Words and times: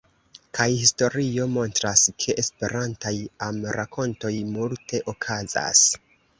Kaj 0.59 0.65
historio 0.77 1.45
montras 1.57 2.07
ke 2.25 2.37
Esperantaj 2.45 3.13
amrakontoj 3.51 4.35
multe 4.59 5.05
okazas. 5.17 5.89